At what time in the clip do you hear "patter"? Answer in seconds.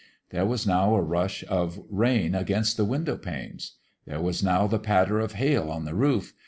4.79-5.19